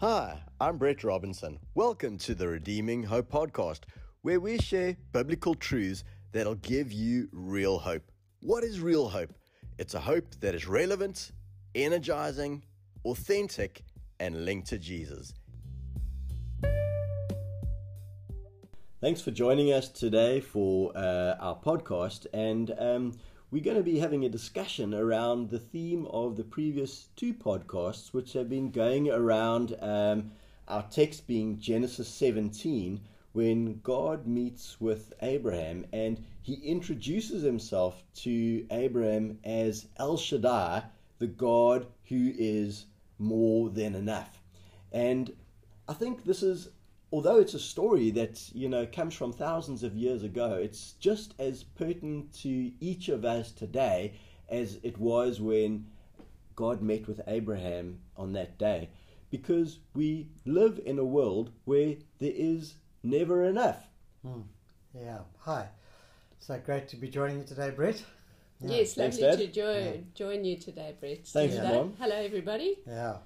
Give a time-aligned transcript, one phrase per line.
[0.00, 1.58] Hi, I'm Brett Robinson.
[1.74, 3.80] Welcome to the Redeeming Hope podcast,
[4.22, 8.10] where we share biblical truths that'll give you real hope.
[8.40, 9.34] What is real hope?
[9.76, 11.32] It's a hope that is relevant,
[11.74, 12.62] energizing,
[13.04, 13.82] authentic,
[14.18, 15.34] and linked to Jesus.
[19.02, 23.12] Thanks for joining us today for uh, our podcast, and um,
[23.50, 28.12] we're going to be having a discussion around the theme of the previous two podcasts,
[28.12, 30.30] which have been going around um,
[30.68, 33.00] our text being Genesis 17,
[33.32, 40.84] when God meets with Abraham and he introduces himself to Abraham as El Shaddai,
[41.18, 42.86] the God who is
[43.18, 44.40] more than enough.
[44.92, 45.32] And
[45.88, 46.68] I think this is
[47.12, 51.34] although it's a story that you know comes from thousands of years ago, it's just
[51.38, 54.14] as pertinent to each of us today
[54.48, 55.86] as it was when
[56.56, 58.90] God met with Abraham on that day,
[59.30, 63.82] because we live in a world where there is never enough.
[64.22, 64.42] Hmm.
[64.94, 65.20] Yeah.
[65.40, 65.68] Hi.
[66.40, 68.02] So great to be joining you today, Brett.
[68.60, 68.76] Yeah.
[68.76, 69.38] Yes, lovely Dad.
[69.38, 71.26] to join join you today, Brett.
[71.26, 71.84] Thanks, Hello.
[71.84, 71.96] Mom.
[71.98, 72.76] Hello, everybody.
[72.86, 73.16] Yeah.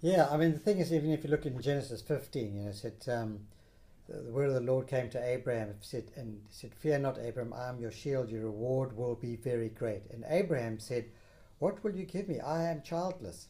[0.00, 0.28] Yeah.
[0.30, 2.76] I mean, the thing is, even if you look in Genesis 15, you know, it
[2.76, 3.40] said, um,
[4.08, 7.68] the, word of the Lord came to Abraham said, and said, Fear not, Abraham, I
[7.68, 10.02] am your shield, your reward will be very great.
[10.10, 11.06] And Abraham said,
[11.58, 12.40] What will you give me?
[12.40, 13.48] I am childless.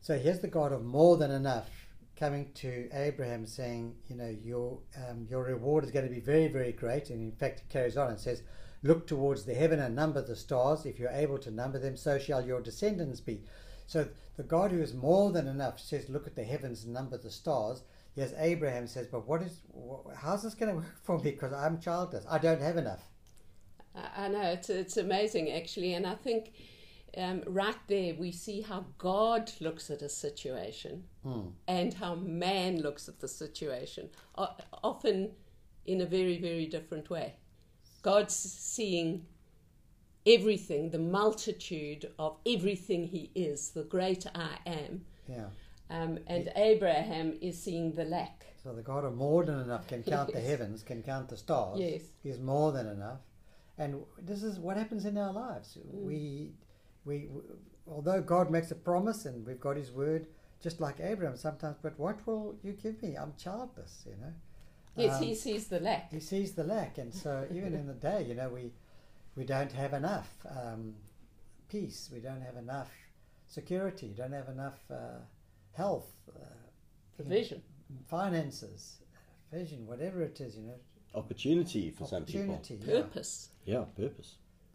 [0.00, 1.70] So here's the God of more than enough
[2.16, 4.78] coming to Abraham saying, you know, your
[5.08, 7.10] um, your reward is going to be very, very great.
[7.10, 8.42] And in fact, it carries on and says,
[8.82, 10.84] Look towards the heaven and number the stars.
[10.84, 13.42] If you're able to number them, so shall your descendants be.
[13.86, 17.16] So the God who is more than enough says, Look at the heavens and number
[17.18, 17.82] the stars.
[18.14, 19.60] Yes, Abraham says, But what is,
[20.16, 21.30] how's this going to work for me?
[21.32, 22.24] Because I'm childless.
[22.28, 23.02] I don't have enough.
[24.16, 26.52] I know it's it's amazing actually, and I think
[27.16, 31.48] um, right there we see how God looks at a situation Hmm.
[31.66, 35.30] and how man looks at the situation, often
[35.86, 37.36] in a very very different way.
[38.02, 39.24] God's seeing
[40.26, 45.46] everything, the multitude of everything He is, the great I am, Yeah.
[45.90, 48.46] um, and Abraham is seeing the lack.
[48.62, 51.78] So the God of more than enough can count the heavens, can count the stars.
[51.78, 52.02] Yes.
[52.22, 53.20] He's more than enough.
[53.78, 55.76] And this is what happens in our lives.
[55.78, 56.02] Mm.
[56.02, 56.50] We,
[57.04, 57.28] we,
[57.86, 60.26] although God makes a promise and we've got His word,
[60.62, 61.76] just like Abraham sometimes.
[61.80, 63.14] But what will you give me?
[63.16, 64.04] I'm childless.
[64.06, 64.32] You know.
[64.96, 66.10] Yes, Um, he sees the lack.
[66.10, 68.72] he sees the lack, and so even in the day, you know, we
[69.36, 70.94] we don't have enough um,
[71.68, 72.10] peace.
[72.12, 72.90] We don't have enough
[73.48, 74.14] security.
[74.16, 75.18] Don't have enough uh,
[75.72, 76.10] health.
[76.28, 76.40] Uh,
[77.18, 77.56] you know,
[78.08, 78.96] finances,
[79.52, 80.74] vision, whatever it is, you know,
[81.14, 82.54] Opportunity for some people.
[82.54, 82.78] opportunity.
[82.86, 83.00] yeah.
[83.00, 83.48] Purpose.
[83.64, 84.34] Yeah, purpose.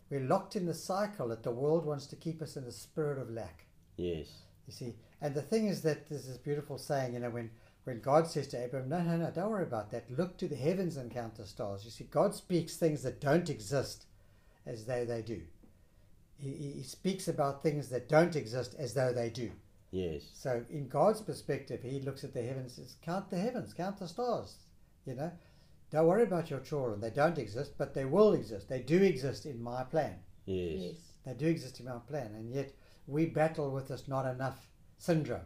[0.09, 3.19] We're locked in the cycle that the world wants to keep us in the spirit
[3.19, 3.65] of lack.
[3.97, 4.27] Yes.
[4.65, 7.51] You see, and the thing is that there's this beautiful saying, you know, when
[7.83, 10.09] when God says to Abraham, "No, no, no, don't worry about that.
[10.09, 13.49] Look to the heavens and count the stars." You see, God speaks things that don't
[13.49, 14.05] exist
[14.65, 15.41] as though they do.
[16.37, 19.51] He, he he speaks about things that don't exist as though they do.
[19.91, 20.23] Yes.
[20.33, 23.97] So, in God's perspective, He looks at the heavens and says, Count the heavens, count
[23.97, 24.55] the stars.
[25.05, 25.31] You know,
[25.91, 27.01] don't worry about your children.
[27.01, 28.69] They don't exist, but they will exist.
[28.69, 30.15] They do exist in my plan.
[30.45, 30.77] Yes.
[30.77, 30.95] Yes.
[31.25, 32.31] They do exist in my plan.
[32.35, 32.71] And yet,
[33.07, 34.67] we battle with this not enough
[34.97, 35.41] syndrome.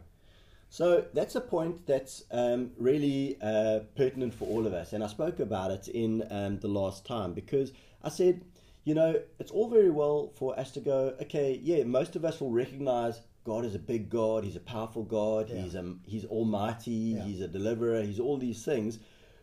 [0.68, 5.06] So that's a point that's um, really uh, pertinent for all of us, and I
[5.06, 7.72] spoke about it in um, the last time because
[8.02, 8.42] I said,
[8.86, 12.40] you know, it's all very well for us to go, okay, yeah, most of us
[12.40, 15.62] will recognize God is a big God, He's a powerful God, Yeah.
[15.62, 17.24] He's um, He's Almighty, Yeah.
[17.24, 19.00] He's a deliverer, He's all these things,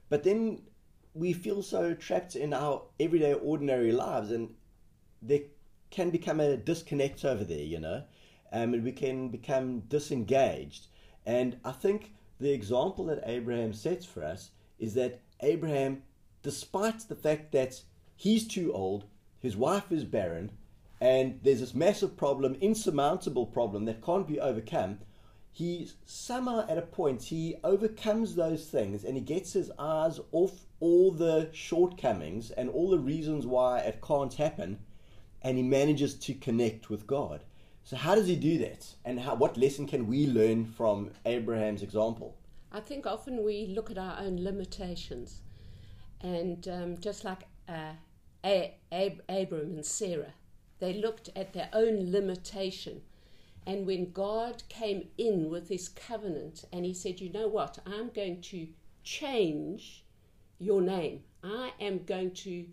[0.07, 0.61] but then
[1.13, 4.49] we feel so trapped in our everyday, ordinary lives, and
[5.21, 5.41] there
[5.91, 8.01] can become a disconnect over there, you know,
[8.53, 10.87] um, and we can become disengaged.
[11.25, 16.03] And I think the example that Abraham sets for us is that Abraham,
[16.43, 17.81] despite the fact that
[18.15, 19.03] he's too old,
[19.43, 20.51] his wife is barren,
[20.99, 24.99] and there's this massive problem, insurmountable problem that can't be overcome,
[25.51, 30.65] he somehow at a point he overcomes those things and he gets his eyes off
[30.79, 34.79] all the shortcomings and all the reasons why it can't happen
[35.43, 37.43] and he manages to connect with God.
[37.83, 38.87] So how does he do that?
[39.05, 42.35] And how, what lesson can we learn from Abraham's example?
[42.71, 45.41] I think often we look at our own limitations,
[46.21, 47.91] and um, just like uh,
[48.45, 50.33] A- Ab- Abram and Sarah,
[50.79, 53.01] they looked at their own limitation.
[53.65, 57.79] And when God came in with his covenant and he said, You know what?
[57.85, 58.67] I'm going to
[59.03, 60.03] change
[60.59, 61.23] your name.
[61.43, 62.65] I am going to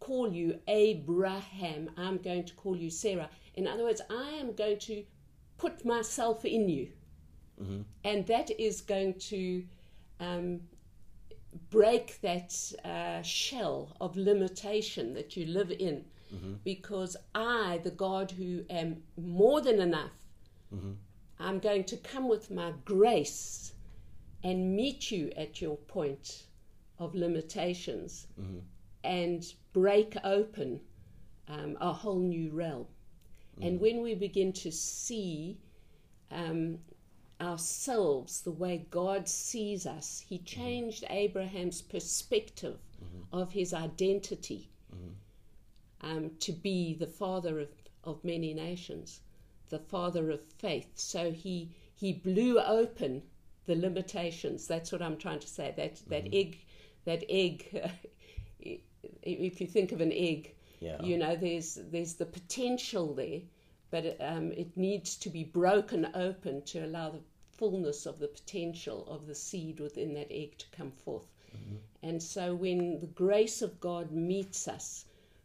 [0.00, 1.90] call you Abraham.
[1.96, 3.30] I'm going to call you Sarah.
[3.54, 5.04] In other words, I am going to
[5.58, 6.88] put myself in you.
[8.04, 9.62] and that is going to
[10.20, 10.60] um,
[11.70, 12.54] break that
[12.84, 16.04] uh, shell of limitation that you live in.
[16.64, 20.12] Because I, the God who am more than enough,
[21.38, 23.74] I'm going to come with my grace
[24.42, 26.44] and meet you at your point
[26.98, 28.26] of limitations
[29.04, 29.44] and
[29.74, 30.80] break open
[31.48, 32.86] um, a whole new realm.
[33.60, 35.58] And when we begin to see
[36.30, 36.78] um,
[37.42, 42.78] ourselves the way God sees us, He changed Abraham's perspective
[43.32, 44.68] of his identity
[46.02, 47.68] um, to be the father of,
[48.04, 49.20] of many nations,
[49.70, 50.88] the father of faith.
[50.94, 53.22] So he he blew open
[53.66, 54.66] the limitations.
[54.66, 55.72] That's what I'm trying to say.
[55.76, 56.58] That that egg,
[57.04, 57.90] that egg.
[59.22, 61.02] if you think of an egg, Yeah.
[61.02, 63.40] you know, there's there's the potential there,
[63.90, 67.20] but um, it needs to be broken open to allow the
[67.62, 71.28] fullness of the potential of the seed within that egg to come forth.
[72.02, 75.04] And so when the grace of God meets us,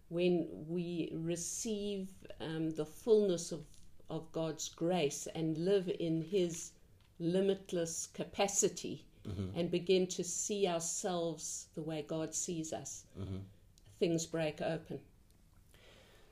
[0.10, 2.10] when we receive
[2.42, 3.66] um, the fullness of,
[4.10, 6.72] of God's grace and live in His
[7.19, 9.06] limitless capacity
[9.56, 13.04] and begin to see ourselves the way God sees us,
[14.00, 15.00] things break open.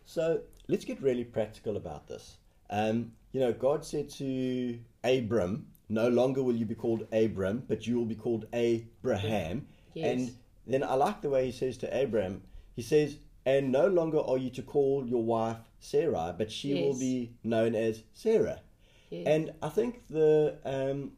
[0.05, 2.37] So let's get really practical about this.
[2.71, 7.85] Um, you know, God said to Abram, No longer will you be called Abram, but
[7.85, 9.67] you will be called Abraham.
[9.93, 10.11] Yes.
[10.11, 10.35] And
[10.65, 12.41] then I like the way he says to Abram,
[12.75, 16.97] he says, And no longer are you to call your wife Sarai, but she will
[16.97, 18.61] be known as Sarah.
[19.11, 19.27] Yes.
[19.27, 21.11] And I think the um,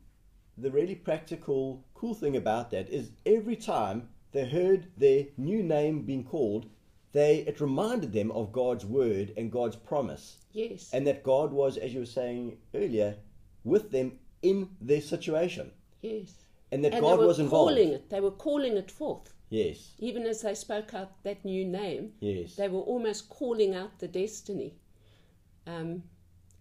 [0.58, 6.02] the really practical, cool thing about that is every time they heard their new name
[6.02, 6.66] being called,
[7.14, 10.90] they it reminded them of God's word and God's promise, Yes.
[10.94, 13.16] and that God was, as you were saying earlier,
[13.64, 16.34] with them in their situation, yes.
[16.72, 17.72] and that and God was involved.
[17.76, 18.10] calling it.
[18.10, 19.34] They were calling it forth.
[19.50, 24.00] Yes, Even as they spoke out that new name, yes, they were almost calling out
[24.00, 24.74] the destiny.
[25.66, 26.04] Um,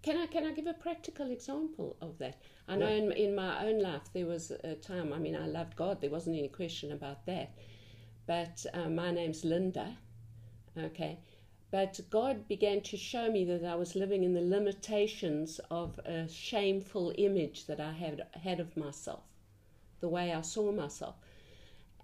[0.02, 2.40] can I can I give a practical example of that?
[2.68, 2.94] I know Yeah.
[2.94, 5.12] in, in my own life there was a time.
[5.12, 6.00] I mean, I loved God.
[6.00, 7.50] There wasn't any question about that.
[8.26, 9.96] But uh, my name's Linda.
[10.78, 11.18] Okay.
[11.72, 16.28] But God began to show me that I was living in the limitations of a
[16.28, 19.24] shameful image that I had had of myself,
[19.98, 21.16] the way I saw myself.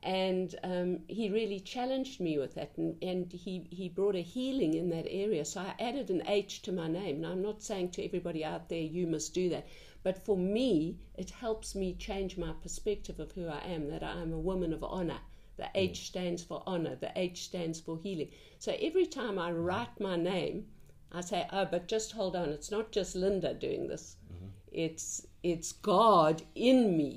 [0.03, 4.75] And um, he really challenged me with that and, and he, he brought a healing
[4.75, 5.45] in that area.
[5.45, 7.21] So i added an h to my name.
[7.21, 9.69] Now i'm not saying to everybody out there you must do that.
[10.03, 14.21] But for me it helps me change my perspective of who i am that i
[14.21, 15.21] am a woman of honor
[15.63, 19.65] the h stands for honor the h stands for healing so every time i mm-hmm.
[19.69, 20.65] write my name
[21.13, 24.49] i say oh but just hold on it's not just linda doing this mm-hmm.
[24.73, 27.13] it's it's god in me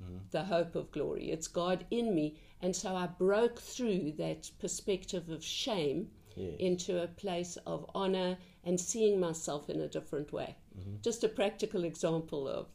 [0.00, 0.18] mm-hmm.
[0.30, 1.30] the hope of glory.
[1.30, 2.36] It's God in me.
[2.60, 6.56] And so I broke through that perspective of shame Yes.
[6.58, 10.54] into a place of honor and seeing myself in a different way.
[11.00, 12.66] Just a practical example of,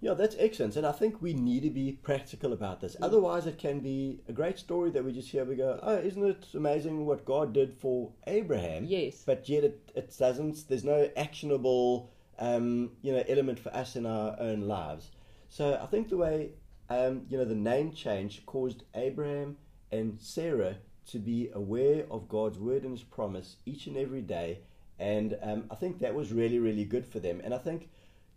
[0.00, 0.76] Yeah, that's excellent.
[0.76, 2.96] And I think we need to be practical about this.
[3.00, 5.44] Otherwise, it can be a great story that we just hear.
[5.44, 8.84] We go, oh, isn't it amazing what God did for Abraham?
[8.84, 9.22] Yes.
[9.24, 14.04] But yet it, it doesn't, there's no actionable, um, you know, element for us in
[14.04, 15.12] our own lives.
[15.48, 16.50] So I think the way,
[16.90, 19.56] um, you know, the name change caused Abraham
[19.90, 20.76] and Sarah
[21.06, 24.60] to be aware of God's word and his promise each and every day.
[24.98, 27.40] And um, I think that was really, really good for them.
[27.42, 27.88] And I think,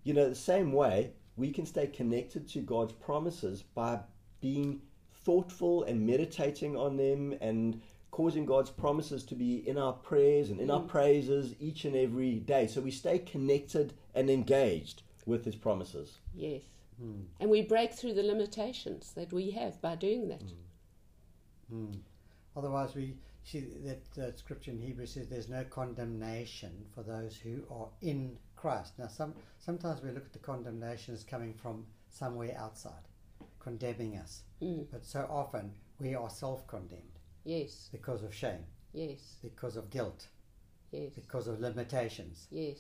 [0.04, 4.00] you know, the same way, we can stay connected to God's promises by
[4.42, 4.82] being
[5.24, 7.82] thoughtful and meditating on them and
[8.12, 10.88] causing God's promises to be in our prayers and in our mm.
[10.88, 12.68] praises each and every day.
[12.68, 16.18] So we stay connected and engaged with his promises.
[16.36, 16.62] yes.
[17.00, 17.22] Hmm.
[17.40, 20.42] And we break through the limitations that we have by doing that.
[21.70, 21.76] Hmm.
[21.76, 21.94] Hmm.
[22.58, 27.64] Otherwise, we see that that scripture in Hebrews says there's no condemnation for those who
[27.72, 28.94] are in Christ.
[29.00, 33.08] Now, some sometimes we look at the condemnation as coming from somewhere outside,
[33.60, 34.44] condemning us.
[34.62, 34.86] Mm.
[34.92, 40.28] But so often we are self-condemned Yes, because of shame, yes, because of guilt,
[40.92, 42.48] yes, because of limitations.
[42.52, 42.78] yes,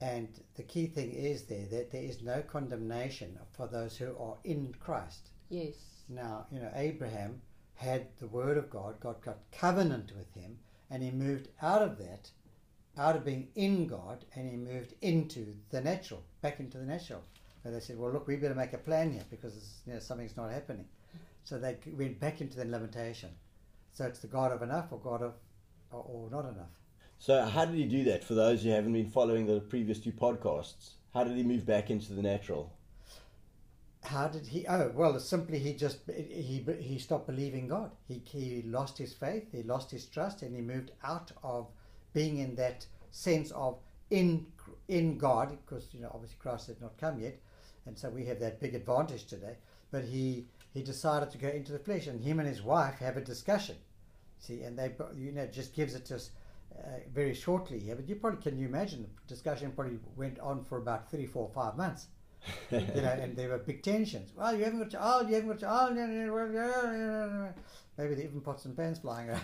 [0.00, 4.36] And the key thing is there that there is no condemnation for those who are
[4.44, 5.30] in Christ.
[5.48, 5.74] yes,
[6.08, 7.42] Now, you know, Abraham
[7.74, 10.58] had the word of God, God got covenant with him,
[10.90, 12.30] and he moved out of that,
[12.98, 17.22] out of being in God, and he moved into the natural, back into the natural.
[17.64, 20.36] And they said, well, look, we better make a plan here because you know, something's
[20.36, 20.86] not happening.
[21.44, 23.30] So they went back into the limitation.
[23.92, 25.34] So it's the God of enough or God of,
[25.90, 26.70] or, or not enough.
[27.18, 30.12] So, how did he do that for those who haven't been following the previous two
[30.12, 30.90] podcasts?
[31.12, 32.72] How did he move back into the natural?
[34.04, 34.64] How did he?
[34.68, 37.90] Oh, well, simply he just he he stopped believing God.
[38.06, 39.48] He he lost his faith.
[39.50, 41.66] He lost his trust, and he moved out of
[42.18, 43.78] being in that sense of
[44.10, 44.46] in
[44.88, 47.36] in God, because you know obviously Christ had not come yet,
[47.86, 49.56] and so we have that big advantage today.
[49.92, 53.16] But he he decided to go into the flesh, and him and his wife have
[53.16, 53.76] a discussion.
[54.40, 56.30] See, and they you know just gives it to us
[56.76, 57.94] uh, very shortly here.
[57.94, 61.48] But you probably can you imagine the discussion probably went on for about three, four,
[61.54, 62.08] five months
[62.70, 64.32] you know, and there were big tensions.
[64.36, 67.48] Well, you haven't got your oh, you haven't got your oh,
[67.96, 69.42] maybe they even pots and pans flying around.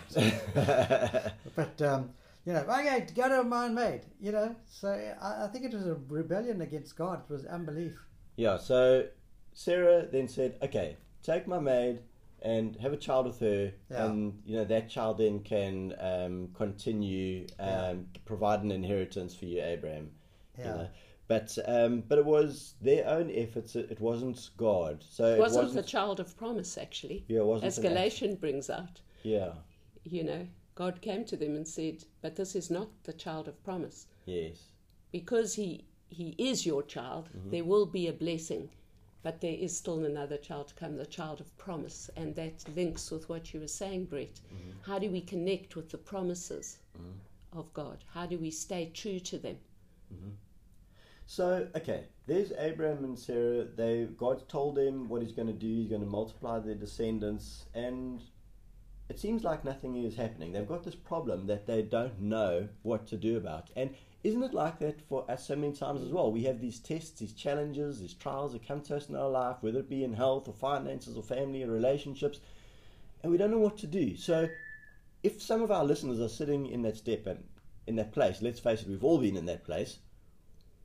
[1.55, 2.09] but um,
[2.45, 4.01] you know, okay, go to a mine made.
[4.19, 7.23] You know, so I, I, think it was a rebellion against God.
[7.27, 7.97] It was unbelief.
[8.35, 8.57] Yeah.
[8.57, 9.07] So
[9.53, 11.99] Sarah then said, "Okay, take my maid."
[12.41, 14.05] And have a child with her, yeah.
[14.05, 17.93] and you know that child then can um, continue um, yeah.
[18.25, 20.11] provide an inheritance for you, Abraham.
[20.55, 20.65] Yeah.
[20.65, 20.87] You know?
[21.27, 23.75] But um, but it was their own efforts.
[23.75, 25.03] It, wasn't God.
[25.09, 27.25] So it wasn't, wasn't the child of promise actually.
[27.27, 27.67] Yeah, it wasn't.
[27.67, 29.01] As Galatian brings out.
[29.23, 29.53] Yeah.
[30.03, 33.63] You know, God came to them and said, "But this is not the child of
[33.63, 34.67] promise." Yes.
[35.11, 37.49] Because he he is your child, mm-hmm.
[37.49, 38.69] there will be a blessing,
[39.23, 43.09] but there is still another child to come, the child of promise, and that links
[43.09, 44.39] with what you were saying, Brett.
[44.53, 44.71] Mm-hmm.
[44.81, 47.57] How do we connect with the promises mm-hmm.
[47.57, 48.03] of God?
[48.13, 49.57] How do we stay true to them?
[50.13, 50.31] Mm-hmm.
[51.27, 53.63] So, okay, there's Abraham and Sarah.
[53.63, 55.67] They God told them what He's going to do.
[55.67, 58.21] He's going to multiply their descendants, and
[59.09, 60.51] it seems like nothing is happening.
[60.51, 63.69] They've got this problem that they don't know what to do about.
[63.75, 63.93] And
[64.23, 66.31] isn't it like that for us so many times as well?
[66.31, 69.57] We have these tests, these challenges, these trials that come to us in our life,
[69.61, 72.39] whether it be in health or finances or family or relationships,
[73.21, 74.15] and we don't know what to do.
[74.15, 74.49] So,
[75.23, 77.43] if some of our listeners are sitting in that step and
[77.87, 79.99] in that place, let's face it, we've all been in that place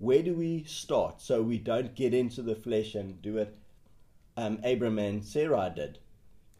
[0.00, 3.54] where do we start so we don't get into the flesh and do what
[4.34, 5.98] um, Abram and Sarah did?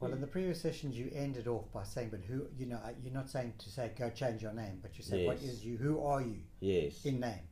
[0.01, 2.47] Well, in the previous sessions, you ended off by saying, "But who?
[2.59, 5.21] You know, uh, you're not saying to say go change your name, but you say,
[5.21, 5.27] yes.
[5.27, 5.77] what is you?
[5.77, 6.39] Who are you?
[6.61, 7.05] Yes.
[7.05, 7.47] In name,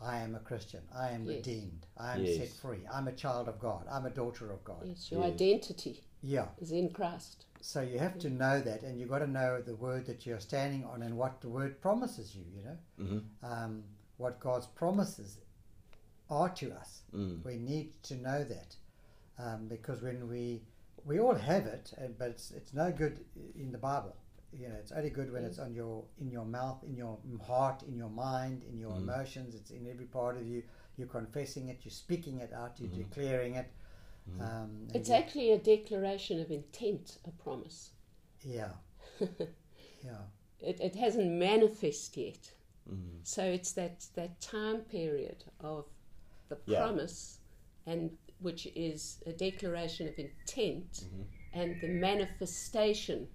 [0.00, 0.80] I am a Christian.
[0.94, 1.36] I am yes.
[1.36, 1.86] redeemed.
[1.96, 2.36] I am yes.
[2.38, 2.80] set free.
[2.92, 3.84] I'm a child of God.
[3.90, 4.82] I'm a daughter of God.
[4.84, 6.00] Yes, your identity.
[6.22, 6.46] Yeah.
[6.60, 7.46] Is in Christ.
[7.60, 10.40] So you have to know that, and you've got to know the word that you're
[10.40, 12.44] standing on and what the word promises you.
[12.54, 12.78] You know.
[13.00, 13.52] Mm-hmm.
[13.52, 13.82] Um,
[14.18, 15.38] what God's promises
[16.28, 17.02] are to us.
[17.14, 17.44] Mm.
[17.44, 18.76] We need to know that
[19.38, 20.62] um, because when we
[21.08, 23.24] we all have it, uh, but it's it's no good
[23.56, 24.14] in the Bible.
[24.52, 25.46] You know, it's only good when mm.
[25.46, 28.98] it's on your in your mouth, in your heart, in your mind, in your mm.
[28.98, 29.54] emotions.
[29.54, 30.62] It's in every part of you.
[30.96, 31.80] You're confessing it.
[31.82, 32.76] You're speaking it out.
[32.78, 33.02] You're mm-hmm.
[33.02, 33.70] declaring it.
[34.30, 34.42] Mm-hmm.
[34.42, 37.90] Um, it's actually a declaration of intent, a promise.
[38.42, 38.72] Yeah.
[39.20, 40.24] yeah.
[40.60, 42.50] It, it hasn't manifest yet.
[42.90, 43.20] Mm.
[43.22, 45.86] So it's that, that time period of
[46.48, 46.78] the yeah.
[46.78, 47.38] promise,
[47.86, 48.10] and
[48.40, 51.22] which is a declaration of intent, mm-hmm.
[51.60, 53.28] and the manifestation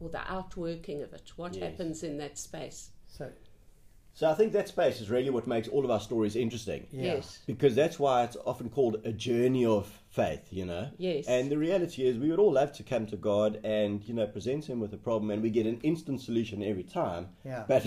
[0.00, 1.32] or the outworking of it.
[1.36, 1.62] What yes.
[1.62, 2.90] happens in that space?
[4.14, 6.86] So so I think that space is really what makes all of our stories interesting.
[6.90, 7.40] Yes.
[7.46, 10.88] Because that's why it's often called a journey of faith, you know?
[10.96, 11.26] Yes.
[11.26, 14.26] And the reality is we would all love to come to God and, you know,
[14.26, 17.28] present him with a problem and we get an instant solution every time.
[17.44, 17.64] Yeah.
[17.68, 17.84] But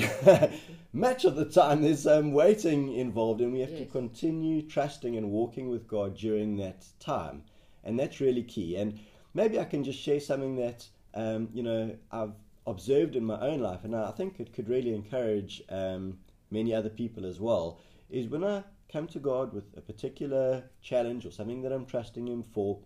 [0.94, 3.80] much of the time there's some waiting involved and we have yes.
[3.80, 7.42] to continue trusting and walking with God during that time.
[7.84, 8.76] And that's really key.
[8.76, 9.00] And
[9.34, 12.34] maybe I can just share something that um, you know, I've
[12.68, 16.20] observed in my own life, and I think it could really encourage um,
[16.52, 21.26] many other people as well, is when I come to God with a particular challenge
[21.26, 22.80] or something that I'm trusting Him for,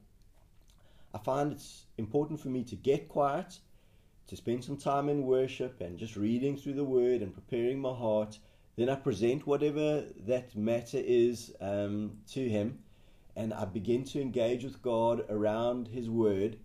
[1.13, 3.59] I find it's important for me to get quiet,
[4.27, 7.93] to spend some time in worship and just reading through the Word and preparing my
[7.93, 8.37] heart.
[8.77, 12.79] Then I present whatever that matter is um, to Him,
[13.35, 16.57] and I begin to engage with God around His Word.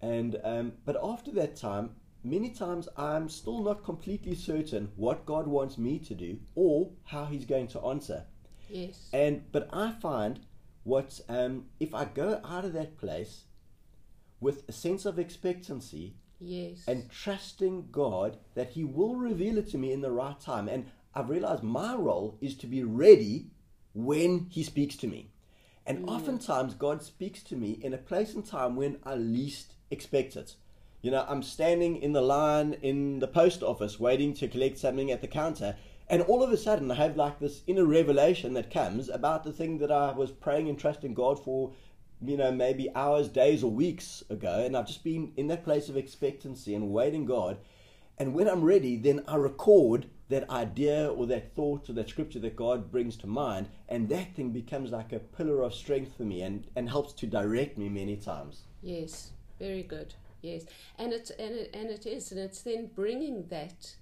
[0.00, 1.90] And um, but after that time,
[2.22, 7.26] many times I'm still not completely certain what God wants me to do or how
[7.26, 8.24] He's going to answer.
[8.68, 9.08] Yes.
[9.12, 10.40] And but I find
[10.84, 13.44] what um, if I go out of that place
[14.40, 16.16] with a sense of expectancy.
[16.42, 16.84] Yes.
[16.88, 20.68] And trusting God that He will reveal it to me in the right time.
[20.68, 23.50] And I've realized my role is to be ready
[23.92, 25.32] when He speaks to me.
[25.86, 26.08] And mm.
[26.08, 30.54] oftentimes God speaks to me in a place and time when I least expect it.
[31.02, 35.10] You know, I'm standing in the line in the post office waiting to collect something
[35.10, 35.76] at the counter,
[36.10, 39.52] and all of a sudden I have like this inner revelation that comes about the
[39.52, 41.72] thing that I was praying and trusting God for,
[42.20, 45.88] you know, maybe hours, days, or weeks ago, and I've just been in that place
[45.88, 47.56] of expectancy and waiting God.
[48.18, 52.40] And when I'm ready, then I record that idea or that thought or that scripture
[52.40, 56.24] that God brings to mind, and that thing becomes like a pillar of strength for
[56.24, 58.64] me and, and helps to direct me many times.
[58.82, 60.12] Yes, very good.
[60.42, 60.64] Yes,
[60.98, 63.96] and it's and it, and it is, and it's then bringing that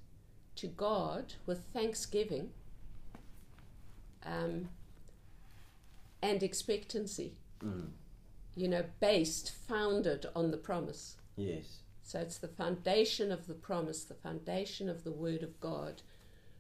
[0.57, 2.51] to God with thanksgiving
[4.25, 4.69] um,
[6.23, 7.35] and expectancy.
[7.65, 7.89] Mm.
[8.55, 11.17] You know, based, founded on the promise.
[11.37, 11.79] Yes.
[12.03, 16.03] So it's the foundation of the promise, the foundation of the Word of God,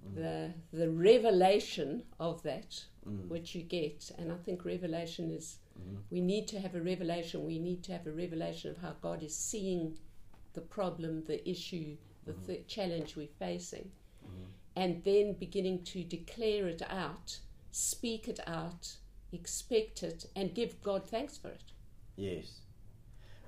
[0.06, 0.14] mm.
[0.14, 3.28] the the revelation of that mm.
[3.28, 4.10] which you get.
[4.18, 5.96] And I think revelation is Mm-hmm.
[6.10, 7.46] we need to have a revelation.
[7.46, 9.98] We need to have a revelation of how God is seeing
[10.54, 12.46] the problem, the issue, the mm-hmm.
[12.46, 13.90] th- challenge we're facing,
[14.24, 14.44] mm-hmm.
[14.76, 17.38] and then beginning to declare it out,
[17.70, 18.96] speak it out,
[19.32, 21.72] expect it, and give God thanks for it.
[22.16, 22.60] Yes.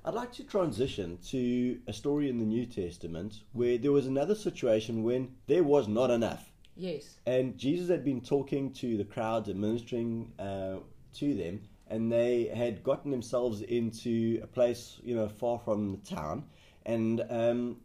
[0.04, 4.34] I'd like to transition to a story in the New Testament where there was another
[4.34, 6.50] situation when there was not enough.
[6.74, 7.18] Yes.
[7.26, 10.76] And Jesus had been talking to the crowds and ministering uh,
[11.14, 11.60] to them,
[11.90, 16.44] and they had gotten themselves into a place, you know, far from the town,
[16.86, 17.76] and um,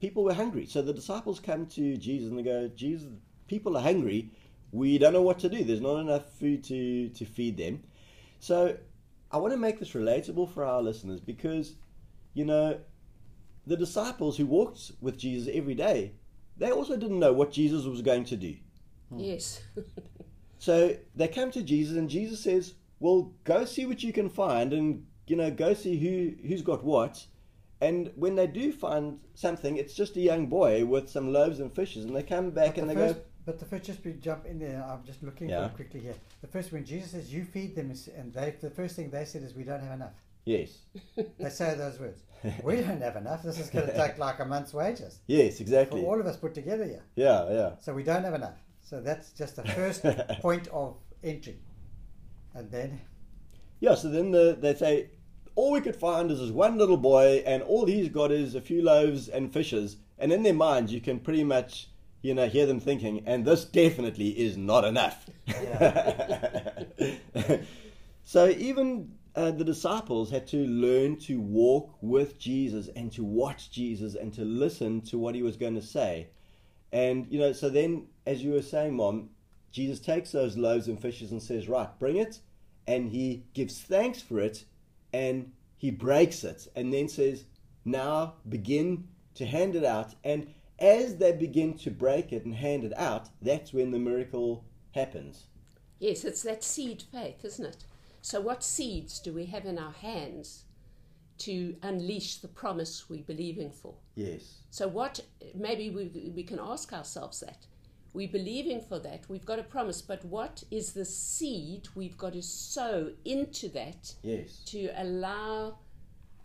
[0.00, 0.66] people were hungry.
[0.66, 3.08] So the disciples come to Jesus and they go, Jesus,
[3.46, 4.30] people are hungry.
[4.72, 5.62] We don't know what to do.
[5.62, 7.84] There's not enough food to, to feed them.
[8.40, 8.76] So
[9.30, 11.74] I want to make this relatable for our listeners because,
[12.32, 12.80] you know,
[13.66, 16.12] the disciples who walked with Jesus every day,
[16.56, 18.56] they also didn't know what Jesus was going to do.
[19.16, 19.62] Yes.
[20.64, 24.72] So they come to Jesus, and Jesus says, "Well, go see what you can find,
[24.72, 27.26] and you know, go see who who's got what."
[27.80, 31.70] And when they do find something, it's just a young boy with some loaves and
[31.74, 34.02] fishes, and they come back But and the they first, go, but the first, just
[34.04, 35.68] to jump in there, I'm just looking Yeah.
[35.68, 36.14] quickly here.
[36.40, 39.42] The first, when Jesus says, "You feed them," and they, the first thing they said
[39.42, 40.14] is, "We don't have enough."
[40.46, 40.78] "Yes,
[41.38, 42.20] They say those words.
[42.62, 43.42] we don't have enough.
[43.42, 46.36] This is going to take like a month's wages yes, for exactly, all of us
[46.36, 47.02] put together here.
[47.16, 48.58] yeah, yeah, So we don't have enough.
[48.82, 50.02] So that's just the first
[50.40, 51.56] point of entry,
[52.54, 53.00] and then
[53.80, 55.10] yeah." So then the, they say,
[55.54, 58.60] "All we could find is this one little boy, and all he's got is a
[58.60, 61.88] few loaves and fishes." And in their minds, you can pretty much,
[62.22, 65.28] you know, hear them thinking, "And this definitely is not enough."
[68.24, 73.70] so even uh, the disciples had to learn to walk with Jesus and to watch
[73.70, 76.28] Jesus and to listen to what he was going to say.
[76.92, 79.30] And, you know, so then, as you were saying, Mom,
[79.74, 82.38] Jesus takes those loaves and fishes and says, Right, bring it.
[82.86, 84.64] And he gives thanks for it
[85.12, 87.44] and he breaks it and then says,
[87.84, 90.14] Now begin to hand it out.
[90.22, 90.46] And
[90.78, 95.46] as they begin to break it and hand it out, that's when the miracle happens.
[95.98, 97.84] Yes, it's that seed faith, isn't it?
[98.22, 100.66] So, what seeds do we have in our hands
[101.38, 103.94] to unleash the promise we're believing for?
[104.14, 104.60] Yes.
[104.70, 105.18] So, what
[105.52, 107.66] maybe we, we can ask ourselves that.
[108.14, 112.32] We're believing for that, we've got a promise, but what is the seed we've got
[112.34, 114.60] to sow into that Yes.
[114.66, 115.78] to allow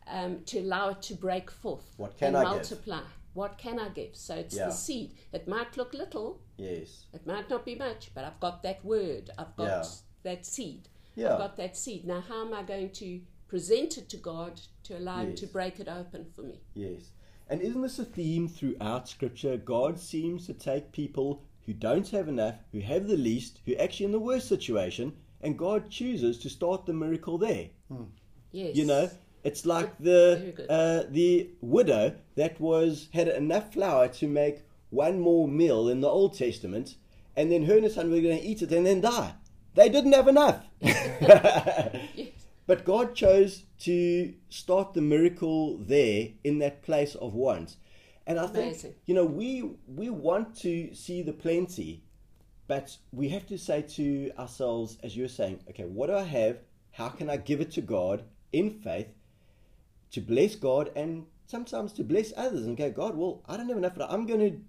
[0.07, 2.51] um, to allow it to break forth What can and I give?
[2.53, 3.01] multiply?
[3.35, 4.15] What can I give?
[4.15, 4.65] So it's Yeah.
[4.65, 5.13] the seed.
[5.31, 7.05] It might look little, Yes.
[7.13, 9.29] it might not be much, but I've got that word.
[9.37, 9.85] I've got Yeah.
[10.23, 10.89] that seed.
[11.15, 11.33] Yeah.
[11.33, 12.05] I've got that seed.
[12.05, 15.79] Now, how am I going to present it to God to allow Him to break
[15.79, 16.59] it open for me?
[16.73, 17.11] Yes.
[17.47, 19.57] And isn't this a theme throughout Scripture?
[19.57, 23.81] God seems to take people who don't have enough, who have the least, who are
[23.81, 27.67] actually in the worst situation, and God chooses to start the miracle there.
[28.51, 28.75] Yes.
[28.75, 29.11] You know,
[29.43, 35.47] it's like the uh, the widow that was had enough flour to make one more
[35.47, 36.95] meal in the Old Testament,
[37.35, 39.35] and then her and her son were going to eat it and then die.
[39.75, 40.63] They didn't have enough.
[40.81, 42.33] Yes.
[42.65, 47.75] But God chose to start the miracle there in that place of want.
[48.29, 52.03] And I think you know we we want to see the plenty,
[52.67, 56.59] but we have to say to ourselves, as you're saying, okay, what do I have?
[56.91, 59.07] How can I give it to God in faith
[60.11, 63.77] to bless God and sometimes to bless others and go, God, well, I don't have
[63.77, 64.59] enough, but I'm going to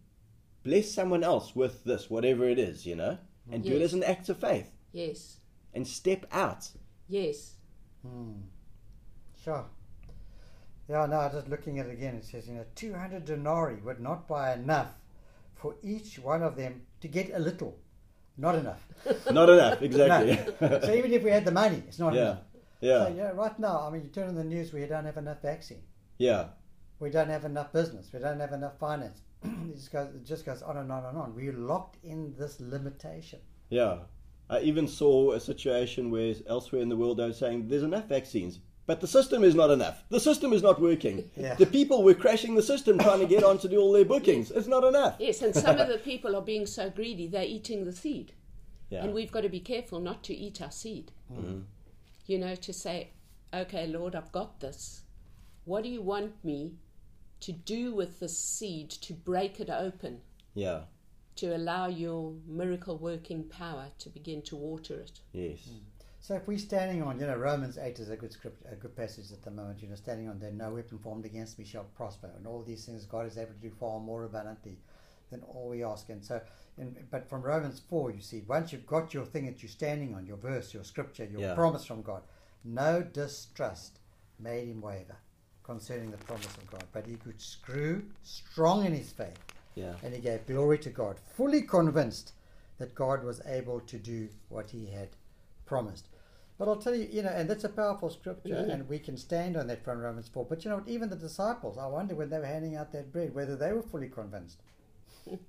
[0.62, 3.18] bless someone else with this, whatever it is, you know,
[3.52, 5.36] and do it as an act of faith Yes.
[5.74, 6.70] and step out.
[7.08, 7.56] Yes.
[8.02, 8.32] Hmm.
[9.44, 9.66] Sure.
[10.90, 14.26] Yeah, no, just looking at it again, it says, you know, 200 denarii would not
[14.26, 14.88] buy enough
[15.54, 17.78] for each one of them to get a little.
[18.36, 18.82] Not enough.
[19.30, 20.38] Not enough, exactly.
[20.60, 20.80] No.
[20.80, 22.38] so even if we had the money, it's not yeah, enough.
[22.80, 25.18] yeah, So, yeah, right now, I mean, you turn on the news, we don't have
[25.18, 25.82] enough vaccine.
[26.18, 26.46] yeah,
[27.00, 28.08] We don't have enough business.
[28.12, 29.20] We don't have enough finance.
[29.44, 31.34] it, just goes, it just goes on and on and on.
[31.34, 33.40] We're locked in this limitation.
[33.68, 33.98] yeah.
[34.48, 38.06] I even saw a situation where elsewhere in the world they were saying there's enough
[38.08, 38.58] vaccines,
[38.90, 40.02] But the system is not enough.
[40.08, 41.30] The system is not working.
[41.36, 41.54] Yeah.
[41.54, 44.50] The people were crashing the system trying to get on to do all their bookings.
[44.50, 45.14] It's not enough.
[45.20, 48.32] Yes, and some of the people are being so greedy, they're eating the seed.
[48.88, 49.04] Yeah.
[49.04, 51.12] And we've got to be careful not to eat our seed.
[51.32, 51.60] Mm-hmm.
[52.26, 53.12] You know, to say,
[53.54, 55.02] okay, Lord, I've got this.
[55.66, 56.72] What do you want me
[57.42, 60.18] to do with this seed to break it open,
[60.54, 60.80] yeah.
[61.36, 65.20] to allow your miracle working power to begin to water it?
[65.32, 65.60] Yes.
[65.60, 65.89] Mm.
[66.22, 68.94] So if we're standing on, you know, Romans 8 is a good script, a good
[68.94, 71.84] passage at the moment, you know, standing on there, no weapon formed against me shall
[71.96, 74.78] prosper, and all these things God is able to do far more abundantly
[75.30, 76.10] than all we ask.
[76.10, 76.40] And so,
[76.76, 80.14] in, but from Romans 4, you see, once you've got your thing that you're standing
[80.14, 81.54] on, your verse, your scripture, your Yeah.
[81.54, 82.22] promise from God,
[82.64, 83.98] no distrust
[84.38, 85.16] made him waver
[85.62, 89.38] concerning the promise of God, but he could screw strong in his faith
[89.74, 89.94] Yeah.
[90.02, 92.32] and he gave glory to God, fully convinced
[92.76, 95.08] that God was able to do what he had
[95.64, 96.08] promised.
[96.60, 98.70] But I'll tell you, you know, and that's a powerful scripture, Mhm.
[98.70, 100.44] and we can stand on that from Romans 4.
[100.44, 103.34] But you know, even the disciples, I wonder when they were handing out that bread,
[103.34, 104.60] whether they were fully convinced.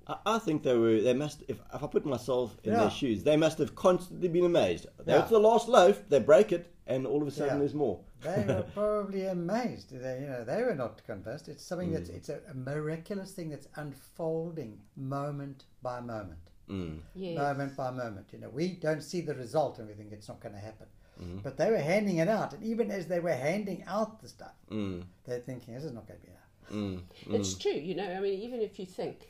[0.08, 1.02] I, I think they were.
[1.02, 1.44] They must.
[1.50, 2.80] If, if I put myself in Yeah.
[2.80, 4.86] their shoes, they must have constantly been amazed.
[5.00, 5.04] Yeah.
[5.18, 6.02] That's the last loaf.
[6.08, 7.60] They break it, and all of a sudden Yeah.
[7.60, 8.00] there's more.
[8.22, 9.90] They were probably amazed.
[9.92, 11.50] They, you know, they were not convinced.
[11.50, 12.16] It's something that's Mm.
[12.16, 16.40] it's a, a miraculous thing that's unfolding moment by moment.
[16.70, 17.00] Mm.
[17.16, 17.38] Yes.
[17.38, 18.28] moment by moment.
[18.32, 20.88] You know, we don't see the result and we think it's not going to happen.
[21.20, 21.44] Mhm.
[21.44, 24.56] But they were handing it out, and even as they were handing out the stuff,
[24.70, 25.06] Mm.
[25.26, 27.04] they're thinking, "This is not going to be enough." Mm.
[27.36, 28.10] It's true, you know.
[28.12, 29.28] I mean, even if you think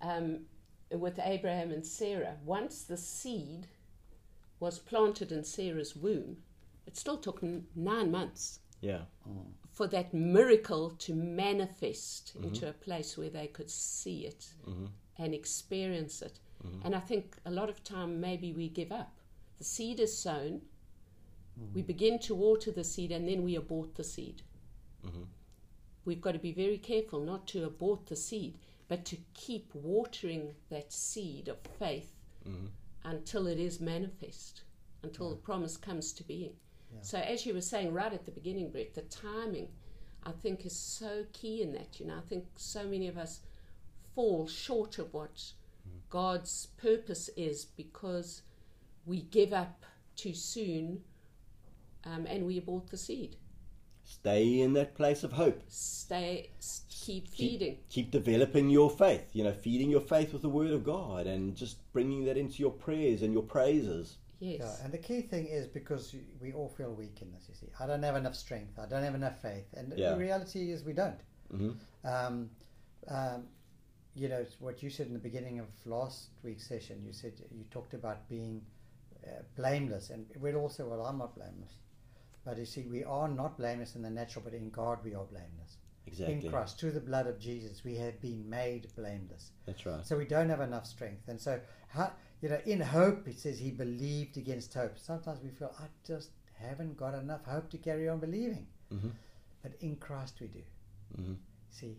[0.00, 0.46] um,
[0.90, 3.68] with Abraham and Sarah, once the seed
[4.60, 6.42] was planted in Sarah's womb,
[6.86, 9.06] it still took n- nine months Yeah.
[9.70, 14.52] for that miracle to manifest into a place where they could see it
[15.16, 16.38] and experience it.
[16.84, 19.16] And I think a lot of time maybe we give up.
[19.58, 20.62] The seed is sown,
[21.56, 21.86] we mm-hmm.
[21.86, 24.42] begin to water the seed, and then we abort the seed.
[25.06, 25.22] Mm-hmm.
[26.04, 30.54] We've got to be very careful not to abort the seed, but to keep watering
[30.70, 32.12] that seed of faith
[32.46, 32.66] mm-hmm.
[33.04, 34.62] until it is manifest,
[35.02, 36.54] until the promise comes to being.
[37.00, 39.68] So, as you were saying right at the beginning, Brett, the timing
[40.24, 42.00] I think is so key in that.
[42.00, 43.40] You know, I think so many of us
[44.14, 45.52] fall short of what
[46.08, 48.42] God's purpose is because
[49.04, 49.84] we give up
[50.16, 51.02] too soon
[52.06, 53.36] um, and we bought the seed.
[54.06, 55.62] Stay in that place of hope.
[55.68, 56.50] Stay,
[56.90, 57.78] keep feeding.
[57.88, 59.30] Keep developing your faith.
[59.32, 62.58] You know, feeding your faith with the Word of God, and just bringing that into
[62.58, 64.18] your prayers and your praises.
[64.40, 64.58] Yes.
[64.60, 67.46] Yeah, and the key thing is because we all feel weak in this.
[67.48, 68.78] You see, I don't have enough strength.
[68.78, 70.10] I don't have enough faith, and Yeah.
[70.10, 71.20] the reality is we don't.
[71.50, 71.70] hmm
[72.04, 72.50] Um,
[73.08, 73.48] um,
[74.14, 77.02] you know what you said in the beginning of last week's session.
[77.06, 78.60] You said you talked about being
[79.26, 81.06] uh, blameless, and we're also well.
[81.06, 81.72] I'm not blameless,
[82.44, 85.24] but you see, we are not blameless in the natural, but in God we are
[85.24, 85.78] blameless.
[86.06, 86.34] Exactly.
[86.34, 89.52] In Christ, through the blood of Jesus, we have been made blameless.
[89.64, 90.04] That's right.
[90.04, 93.58] So we don't have enough strength, and so how, you know, in hope, it says
[93.58, 94.98] he believed against hope.
[94.98, 96.30] Sometimes we feel I just
[96.60, 99.08] haven't got enough hope to carry on believing, hmm
[99.62, 100.62] but in Christ we do.
[101.16, 101.32] hmm
[101.70, 101.96] See,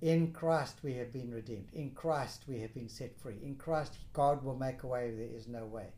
[0.00, 1.68] in Christ we have been redeemed.
[1.72, 3.36] In Christ we have been set free.
[3.42, 5.88] In Christ God will make a way where there is no way.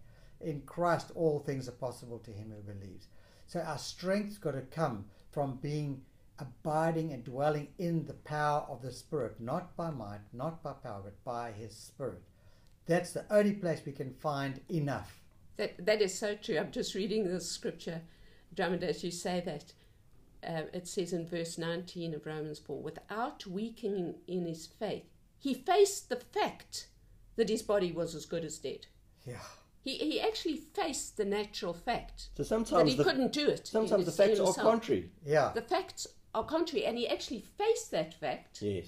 [0.40, 3.08] In Christ all things are possible to him who believes.
[3.52, 6.00] So our strength's got to come from being
[6.38, 11.02] abiding and dwelling in the power of the Spirit, not by might, not by power,
[11.04, 12.22] but by his Spirit.
[12.86, 15.20] That's the only place we can find enough.
[15.58, 16.56] That, that is so true.
[16.56, 18.00] I'm just reading the scripture,
[18.54, 19.74] Drummond, as you say that.
[20.42, 25.04] Uh, it says in verse 19 of Romans 4 without weakening in his faith,
[25.38, 26.86] he faced the fact
[27.36, 28.86] that his body was as good as dead.
[29.26, 29.44] Yeah.
[29.84, 33.66] He, he actually faced the natural fact So that he the, couldn't do it.
[33.66, 34.66] sometimes the his- facts are himself.
[34.66, 35.10] contrary.
[35.24, 35.50] Yeah.
[35.54, 38.62] The facts are contrary, and he actually faced that fact.
[38.62, 38.86] Yes.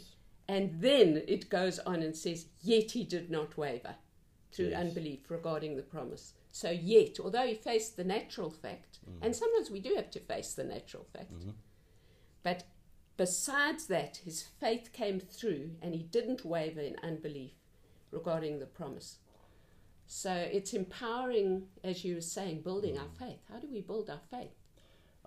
[0.48, 3.96] And then it goes on and says, Yet he did not waver
[4.52, 4.80] through Yes.
[4.80, 6.34] unbelief regarding the promise.
[6.52, 9.18] So, yet, although he faced the natural fact, mm.
[9.20, 11.50] and sometimes we do have to face the natural fact, mm-hmm.
[12.44, 12.62] but
[13.16, 17.54] besides that, his faith came through and he didn't waver in unbelief
[18.12, 19.18] regarding the promise.
[20.06, 23.40] So, it's empowering, as you were saying, building our faith.
[23.50, 24.52] How do we build our faith?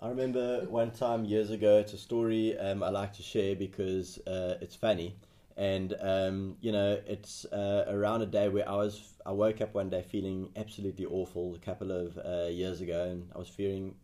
[0.00, 4.18] I remember one time years ago, it's a story um, I like to share because
[4.26, 5.16] uh, it's funny.
[5.56, 9.74] And, um, you know, it's uh, around a day where I was, I woke up
[9.74, 13.96] one day feeling absolutely awful a couple of uh, years ago, and I was feeling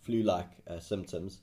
[0.00, 1.40] flu like uh, symptoms.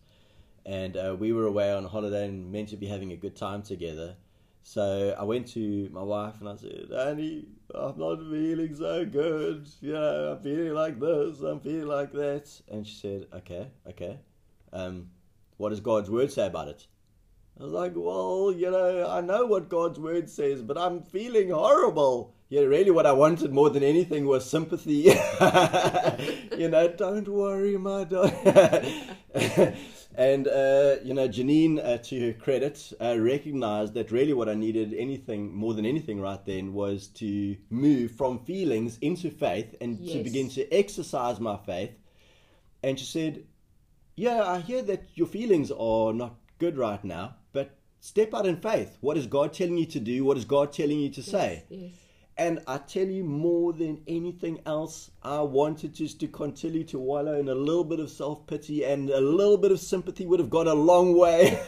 [0.66, 3.62] And uh, we were away on holiday and meant to be having a good time
[3.62, 4.16] together.
[4.64, 9.68] So I went to my wife and I said, Annie, I'm not feeling so good.
[9.82, 12.50] You know, I'm feeling like this, I'm feeling like that.
[12.70, 14.20] And she said, okay, okay.
[14.72, 15.10] Um,
[15.58, 16.86] what does God's word say about it?
[17.60, 21.50] I was like, well, you know, I know what God's word says, but I'm feeling
[21.50, 22.34] horrible.
[22.48, 24.92] Yeah, really, what I wanted more than anything was sympathy.
[26.58, 28.96] you know, don't worry, my daughter.
[30.16, 34.56] and, uh, you know, Janine, uh, to her credit, uh, recognized that really what I
[34.56, 39.98] needed anything more than anything right then was to move from feelings into faith and
[40.06, 41.92] to begin to exercise my faith.
[42.84, 43.44] And she said,
[44.16, 48.58] yeah, I hear that your feelings are not good right now, but step out in
[48.58, 48.98] faith.
[49.02, 50.26] What is God telling you to do?
[50.26, 51.64] What is God telling you to say?
[51.70, 51.92] Yes, yes.
[52.40, 57.38] And I tell you, more than anything else, I wanted just to continue to wallow
[57.38, 60.50] in a little bit of self pity and a little bit of sympathy would have
[60.50, 61.60] gone a long way.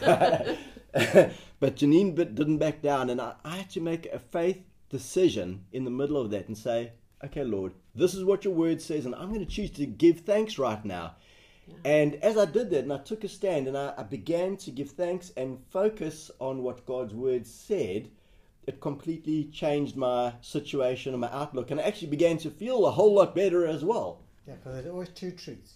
[1.60, 5.84] but Janine didn't back down, and I, I had to make a faith decision in
[5.84, 9.14] the middle of that and say, okay, Lord, this is what your word says, and
[9.14, 11.16] I'm going to choose to give thanks right now.
[11.84, 14.70] And as I did that, and I took a stand, and I, I began to
[14.70, 18.08] give thanks and focus on what God's word said,
[18.66, 22.90] it completely changed my situation and my outlook, and I actually began to feel a
[22.90, 24.22] whole lot better as well.
[24.46, 25.74] Yeah, because there's always two truths.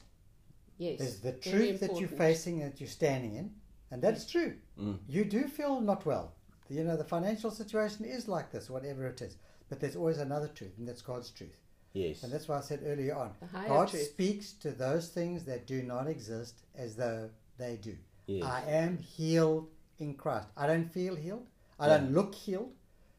[0.78, 0.98] Yes.
[0.98, 3.50] There's the truth that you're facing, that you're standing in,
[3.90, 4.54] and that's true.
[4.80, 4.98] Mm.
[5.08, 6.34] You do feel not well.
[6.68, 9.36] You know, the financial situation is like this, whatever it is.
[9.68, 11.56] But there's always another truth, and that's God's truth.
[11.92, 12.22] Yes.
[12.22, 13.32] And that's why I said earlier on
[13.66, 14.02] God truth.
[14.02, 17.96] speaks to those things that do not exist as though they do.
[18.26, 18.44] Yes.
[18.44, 19.68] I am healed
[19.98, 20.48] in Christ.
[20.56, 21.46] I don't feel healed.
[21.78, 21.98] I Yeah.
[21.98, 22.72] don't look healed.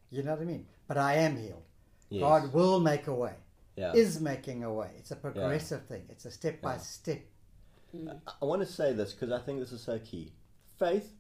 [0.09, 0.67] You know what I mean?
[0.87, 1.63] But I am healed.
[2.09, 2.21] Yes.
[2.21, 3.35] God will make a way,
[3.75, 3.93] Yeah.
[3.93, 4.91] is making a way.
[4.97, 6.79] It's a progressive thing, it's a step by Yeah.
[6.79, 7.21] step.
[7.93, 8.21] Mm.
[8.27, 10.33] I- I want to say this because I think this is so key.
[10.77, 11.13] Faith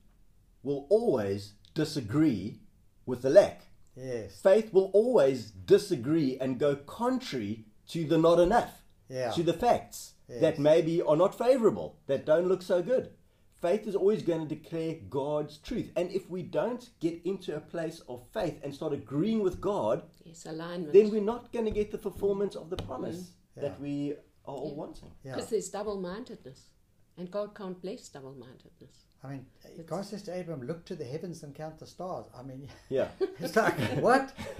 [0.63, 2.61] will always disagree
[3.05, 3.67] with the lack.
[3.95, 4.39] Yes.
[4.41, 9.31] Faith will always disagree and go contrary to the not enough, Yeah.
[9.31, 10.41] to the facts Yes.
[10.41, 13.13] that maybe are not favorable, that don't look so good.
[13.61, 15.91] Faith is always going to declare God's truth.
[15.95, 20.03] And if we don't get into a place of faith and start agreeing with God,
[20.23, 20.93] Yes, alignment.
[20.93, 23.29] then we're not going to get the fulfillment of the promise mm.
[23.55, 23.61] Yeah.
[23.63, 24.13] that we
[24.45, 24.75] are all Yeah.
[24.75, 25.11] wanting.
[25.23, 25.35] Yeah.
[25.35, 26.69] Because there's double mindedness.
[27.17, 29.05] And God can't bless double mindedness.
[29.23, 29.45] I mean,
[29.87, 32.25] God says to Abraham, look to the heavens and count the stars.
[32.37, 33.07] I mean, Yeah.
[33.39, 34.31] it's like, what?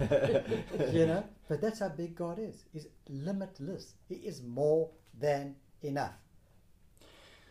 [0.92, 1.22] you know?
[1.48, 2.64] But that's how big God is.
[2.72, 3.94] He's limitless.
[4.08, 6.14] He is more than enough.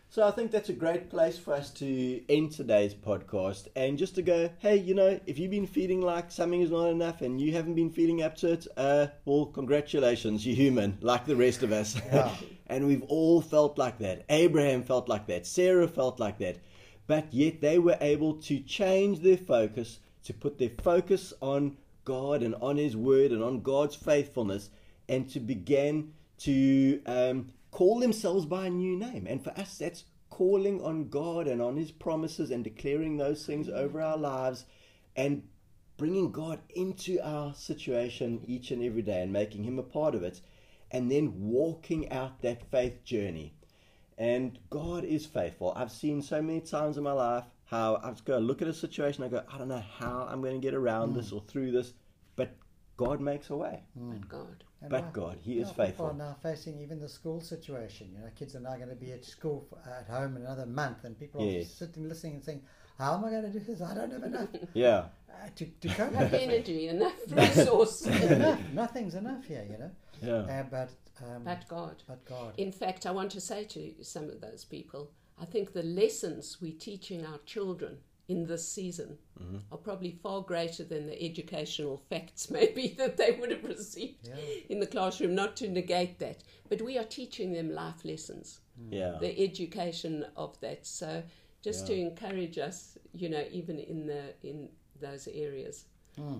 [0.09, 4.15] So I think that's a great place for us to end today's podcast and just
[4.15, 7.41] to go, hey, you know, if you've been feeling like something is not enough and
[7.41, 11.61] you haven't been feeling up to it, uh, well, congratulations, you're human, like the rest
[11.61, 11.97] of us.
[12.05, 12.33] Yeah.
[12.67, 14.23] and we've all felt like that.
[14.29, 15.45] Abraham felt like that.
[15.45, 16.57] Sarah felt like that.
[17.05, 22.43] But yet they were able to change their focus, to put their focus on God
[22.43, 24.69] and on His Word and on God's faithfulness,
[25.09, 29.27] and to begin to um, call themselves by a new name.
[29.27, 33.69] And for us, that's calling on God and on His promises and declaring those things
[33.69, 34.65] over our lives
[35.15, 35.43] and
[35.97, 40.23] bringing God into our situation each and every day and making Him a part of
[40.23, 40.41] it,
[40.91, 43.53] and then walking out that faith journey.
[44.17, 45.73] And God is faithful.
[45.75, 48.73] I've seen so many times in my life how I just go look at a
[48.73, 51.71] situation, I go, I don't know how I'm going to get around this or through
[51.71, 51.93] this,
[52.35, 52.55] but
[52.95, 53.83] God makes a way.
[53.95, 54.63] But God.
[54.81, 56.05] And But now- God, He is now people faithful.
[56.07, 58.11] are now facing even the school situation.
[58.13, 60.65] You know, kids are now going to be at school for, at home in another
[60.67, 61.65] month, and people Yes.
[61.65, 62.61] are sitting listening and saying,
[62.97, 63.81] "How am I going to do this?
[63.81, 65.05] I don't have enough Yeah.
[65.29, 68.05] uh, to to cope Enough with energy, enough resource.
[68.05, 68.59] enough.
[68.71, 69.91] Nothing's enough here, you know.
[70.21, 70.59] Yeah.
[70.59, 70.89] Uh, but
[71.25, 72.03] um, but God.
[72.07, 75.09] but God, In fact, I want to say to some of those people,
[75.39, 79.57] I think the lessons we're teaching our children in this season mm-hmm.
[79.71, 84.35] are probably far greater than the educational facts, maybe, that they would have received Yeah.
[84.69, 85.35] in the classroom.
[85.35, 88.91] Not to negate that, but we are teaching them life lessons, mm.
[88.91, 89.17] Yeah.
[89.19, 90.85] the education of that.
[90.85, 91.23] So,
[91.63, 94.69] just to encourage us, you know, even in the in
[95.01, 95.85] those areas.
[96.17, 96.37] Hmm.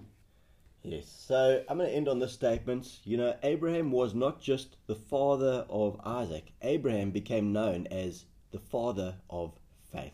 [0.84, 1.08] Yes.
[1.28, 3.00] So I'm going to end on this statement.
[3.04, 8.60] You know, Abraham was not just the father of Isaac, Abraham became known as the
[8.60, 9.54] father of
[9.92, 10.14] faith.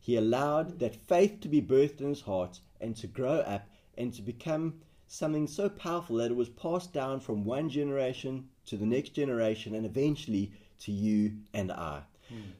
[0.00, 4.12] He allowed that faith to be birthed in his heart and to grow up and
[4.14, 8.86] to become something so powerful that it was passed down from one generation to the
[8.86, 12.02] next generation and eventually to you and I.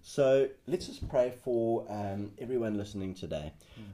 [0.03, 3.53] So let's just pray for um, everyone listening today.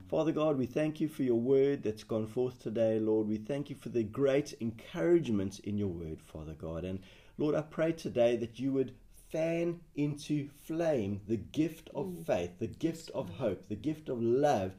[0.08, 3.28] Father God, we thank you for your word that's gone forth today, Lord.
[3.28, 6.84] We thank you for the great encouragement in your word, Father God.
[6.84, 6.98] And
[7.36, 8.94] Lord, I pray today that you would
[9.30, 12.26] fan into flame the gift of mm.
[12.26, 14.72] faith, the gift of hope, the gift of love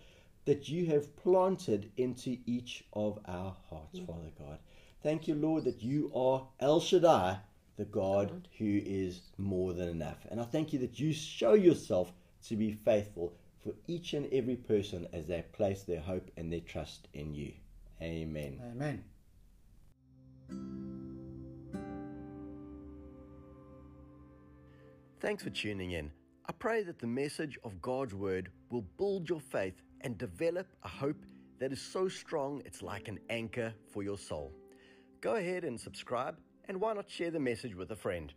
[0.46, 4.08] that you have planted into each of our hearts, mm.
[4.08, 4.60] Father God.
[5.04, 7.38] Thank you, Lord, that you are El Shaddai,
[7.78, 8.48] the God God.
[8.58, 10.26] who is more than enough.
[10.30, 12.12] And I thank you that you show yourself
[12.48, 13.34] to be faithful
[13.64, 17.54] for each and every person as they place their hope and their trust in you.
[18.02, 18.60] Amen.
[18.72, 19.04] Amen.
[25.20, 26.12] Thanks for tuning in.
[26.48, 30.88] I pray that the message of God's Word will build your faith and develop a
[30.88, 31.26] hope
[31.60, 34.54] that is so strong it's like an anchor for your soul.
[35.20, 36.38] Go ahead and subscribe,
[36.70, 38.34] and why not share the message with a friend?